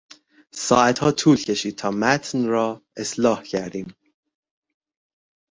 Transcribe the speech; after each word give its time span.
ساعتها 0.51 1.11
طول 1.11 1.37
کشید 1.37 1.75
تا 1.75 1.91
متن 1.91 2.45
را 2.47 2.81
اصلاح 2.97 3.43
کردیم. 3.43 3.95